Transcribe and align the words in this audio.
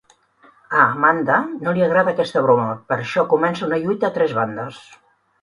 A 0.77 0.77
Amanda 0.85 1.35
no 1.65 1.73
li 1.75 1.83
agrada 1.87 2.13
aquesta 2.17 2.43
broma, 2.47 2.65
per 2.89 2.99
això 3.03 3.27
comença 3.35 3.67
una 3.69 3.81
lluita 3.85 4.11
a 4.11 4.13
tres 4.19 4.35
bandes. 4.41 4.83